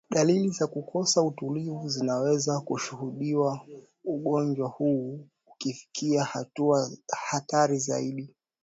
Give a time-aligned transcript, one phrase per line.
[0.09, 3.67] Dalili za kukosa utulivu zinaweza kushuhudiwa
[4.03, 8.35] ugonjwa huu ukifikia hatua hatari zaidi